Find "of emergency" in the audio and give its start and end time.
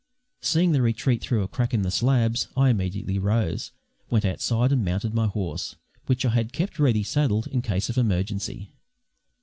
7.87-8.71